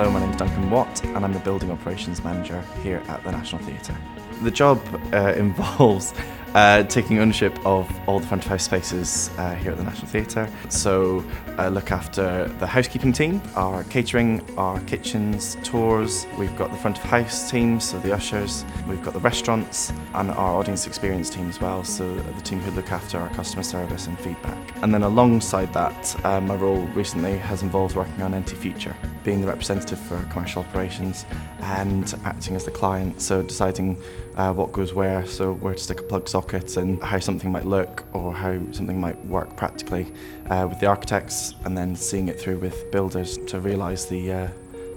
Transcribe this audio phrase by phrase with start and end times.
[0.00, 3.32] Hello, my name is Duncan Watt, and I'm the Building Operations Manager here at the
[3.32, 3.94] National Theatre.
[4.40, 4.80] The job
[5.12, 6.14] uh, involves
[6.54, 10.06] uh, taking ownership of all the front of house spaces uh, here at the National
[10.06, 10.48] Theatre.
[10.68, 11.24] So,
[11.58, 16.26] uh, look after the housekeeping team, our catering, our kitchens, tours.
[16.38, 18.64] We've got the front of house team, so the ushers.
[18.88, 22.70] We've got the restaurants and our audience experience team as well, so the team who
[22.72, 24.58] look after our customer service and feedback.
[24.82, 29.40] And then alongside that, uh, my role recently has involved working on NT Future, being
[29.40, 31.26] the representative for commercial operations
[31.60, 33.96] and acting as the client, so deciding
[34.36, 36.28] uh, what goes where, so where to stick a plug
[36.76, 40.06] and how something might look or how something might work practically
[40.48, 44.48] uh, with the architects, and then seeing it through with builders to realise the, uh,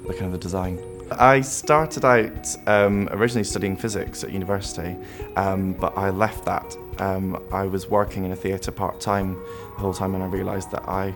[0.07, 0.79] the kind of the design.
[1.11, 4.95] I started out um, originally studying physics at university,
[5.35, 6.77] um, but I left that.
[6.99, 9.35] Um, I was working in a theatre part time
[9.75, 11.13] the whole time, and I realised that I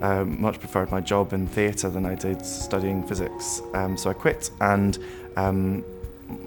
[0.00, 3.60] um, much preferred my job in theatre than I did studying physics.
[3.74, 4.98] Um, so I quit and
[5.36, 5.84] um,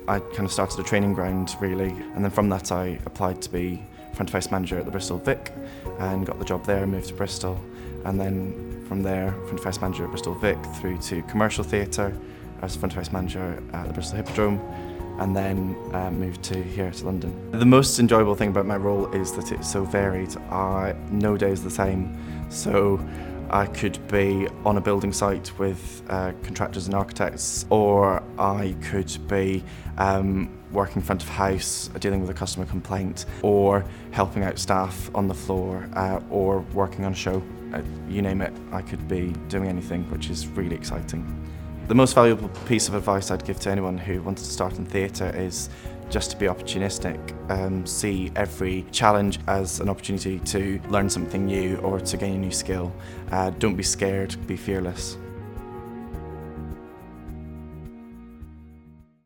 [0.08, 3.50] I kind of started a training ground really, and then from that I applied to
[3.50, 5.52] be front of house manager at the Bristol Vic
[6.00, 7.60] and got the job there, moved to Bristol,
[8.06, 12.16] and then from there, front of house manager at Bristol Vic through to commercial theatre
[12.62, 14.60] as front of house manager at the Bristol Hippodrome,
[15.20, 17.52] and then uh, moved to here to London.
[17.52, 20.36] The most enjoyable thing about my role is that it's so varied.
[20.52, 22.18] I, no day is the same,
[22.50, 23.00] so
[23.52, 29.16] I could be on a building site with uh, contractors and architects, or I could
[29.28, 29.62] be
[29.98, 35.28] um, working front of house, dealing with a customer complaint, or helping out staff on
[35.28, 37.44] the floor, uh, or working on a show.
[37.74, 41.26] Uh, you name it, I could be doing anything, which is really exciting.
[41.90, 44.86] The most valuable piece of advice I'd give to anyone who wants to start in
[44.86, 45.70] theatre is
[46.12, 47.18] just to be opportunistic,
[47.50, 52.38] um, see every challenge as an opportunity to learn something new or to gain a
[52.38, 52.94] new skill.
[53.32, 55.18] Uh, don't be scared, be fearless.